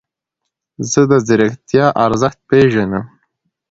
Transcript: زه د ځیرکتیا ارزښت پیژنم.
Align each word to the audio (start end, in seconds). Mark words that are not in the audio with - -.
زه 0.91 1.01
د 1.09 1.11
ځیرکتیا 1.27 1.85
ارزښت 2.05 2.39
پیژنم. 2.49 3.05